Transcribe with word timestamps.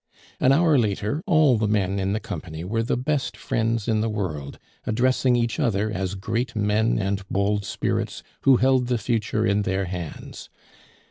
An 0.39 0.51
hour 0.51 0.79
later, 0.79 1.21
all 1.27 1.59
the 1.59 1.67
men 1.67 1.99
in 1.99 2.11
the 2.11 2.19
company 2.19 2.63
were 2.63 2.81
the 2.81 2.97
best 2.97 3.37
friends 3.37 3.87
in 3.87 4.01
the 4.01 4.09
world, 4.09 4.57
addressing 4.83 5.35
each 5.35 5.59
other 5.59 5.91
as 5.91 6.15
great 6.15 6.55
men 6.55 6.97
and 6.97 7.21
bold 7.29 7.65
spirits, 7.65 8.23
who 8.41 8.57
held 8.57 8.87
the 8.87 8.97
future 8.97 9.45
in 9.45 9.61
their 9.61 9.85
hands. 9.85 10.49